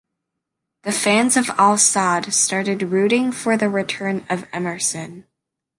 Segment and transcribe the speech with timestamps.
[0.81, 5.27] The fans of Al-Sadd started rooting for the return of Emerson.